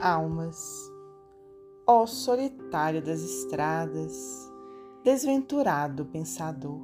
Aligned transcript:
almas. 0.00 0.90
Ó 1.86 2.06
solitário 2.06 3.02
das 3.02 3.20
estradas, 3.20 4.50
desventurado 5.04 6.06
pensador. 6.06 6.80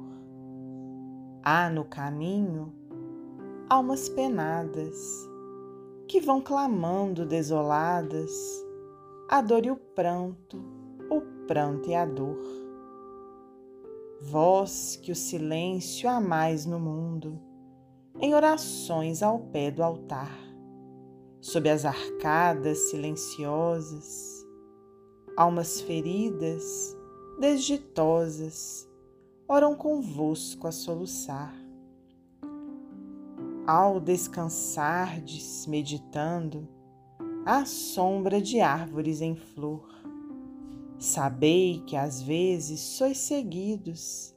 Há 1.43 1.69
no 1.69 1.85
caminho 1.85 2.73
almas 3.69 4.07
penadas 4.09 4.95
que 6.07 6.21
vão 6.21 6.41
clamando 6.41 7.25
desoladas 7.25 8.31
a 9.29 9.41
dor 9.41 9.65
e 9.65 9.71
o 9.71 9.75
pranto, 9.75 10.57
o 11.09 11.21
pranto 11.47 11.89
e 11.89 11.95
a 11.95 12.05
dor. 12.05 12.39
Vós 14.21 14.97
que 15.01 15.11
o 15.11 15.15
silêncio 15.15 16.09
amais 16.09 16.65
no 16.65 16.79
mundo, 16.79 17.39
em 18.19 18.33
orações 18.33 19.21
ao 19.21 19.39
pé 19.39 19.69
do 19.69 19.83
altar 19.83 20.46
sob 21.39 21.69
as 21.69 21.85
arcadas 21.85 22.89
silenciosas, 22.89 24.45
almas 25.35 25.79
feridas, 25.81 26.97
desditosas, 27.39 28.89
oram 29.47 29.75
convosco 29.75 30.67
a 30.67 30.71
soluçar. 30.71 31.55
Ao 33.65 33.99
descansardes, 33.99 35.67
meditando, 35.67 36.67
à 37.45 37.65
sombra 37.65 38.41
de 38.41 38.59
árvores 38.59 39.21
em 39.21 39.35
flor, 39.35 39.87
sabei 40.97 41.83
que 41.85 41.95
às 41.95 42.21
vezes 42.21 42.79
sois 42.79 43.17
seguidos 43.17 44.33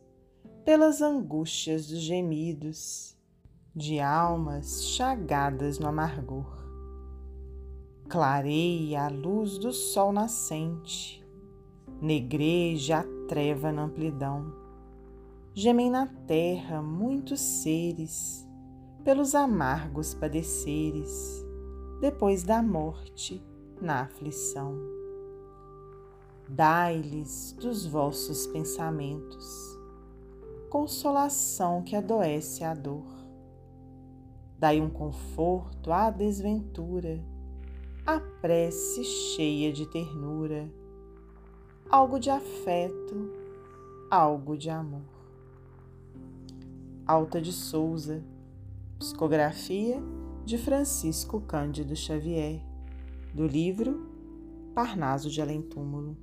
pelas 0.65 1.01
angústias 1.01 1.87
dos 1.87 2.01
gemidos 2.01 3.17
de 3.75 4.01
almas 4.01 4.85
chagadas 4.85 5.79
no 5.79 5.89
amargor 5.89 6.70
clareia 8.11 9.05
a 9.05 9.09
luz 9.09 9.57
do 9.57 9.73
sol 9.73 10.13
nascente, 10.13 11.25
negreja 12.03 12.99
a 12.99 13.05
treva 13.29 13.71
na 13.71 13.85
amplidão. 13.85 14.53
Gemem 15.55 15.89
na 15.89 16.09
terra 16.27 16.83
muitos 16.83 17.39
seres, 17.39 18.45
pelos 19.05 19.37
amargos 19.37 20.13
padeceres, 20.13 21.47
depois 22.01 22.43
da 22.43 22.61
morte, 22.61 23.41
na 23.81 24.01
aflição. 24.01 24.75
Dai-lhes 26.49 27.53
dos 27.61 27.87
vossos 27.87 28.45
pensamentos, 28.49 29.79
consolação 30.69 31.85
que 31.85 31.95
adoece 31.95 32.65
a 32.65 32.75
dor. 32.75 33.07
Dai 34.59 34.81
um 34.81 34.91
conforto 34.91 35.93
à 35.93 36.11
desventura 36.11 37.25
a 38.11 38.19
prece 38.19 39.05
cheia 39.05 39.73
de 39.73 39.87
ternura, 39.87 40.69
algo 41.89 42.19
de 42.19 42.29
afeto, 42.29 43.31
algo 44.11 44.59
de 44.59 44.69
amor. 44.69 45.05
Alta 47.07 47.41
de 47.41 47.53
Souza, 47.53 48.25
psicografia 48.99 50.03
de 50.45 50.59
Francisco 50.59 51.41
Cândido 51.43 51.95
Xavier, 51.95 52.61
do 53.33 53.47
livro 53.47 54.11
Parnaso 54.75 55.31
de 55.31 55.41
Além 55.41 55.63
Túmulo. 55.63 56.17